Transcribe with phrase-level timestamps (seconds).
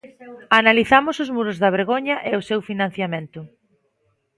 [0.59, 3.39] Analizamos os muros da vergoña e o seu financiamento.